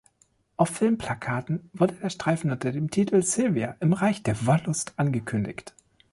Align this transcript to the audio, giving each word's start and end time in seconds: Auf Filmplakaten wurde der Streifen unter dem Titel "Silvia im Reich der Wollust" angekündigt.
Auf 0.57 0.69
Filmplakaten 0.69 1.69
wurde 1.73 1.93
der 1.93 2.09
Streifen 2.09 2.49
unter 2.49 2.71
dem 2.71 2.89
Titel 2.89 3.21
"Silvia 3.21 3.75
im 3.81 3.93
Reich 3.93 4.23
der 4.23 4.47
Wollust" 4.47 4.93
angekündigt. 4.97 5.75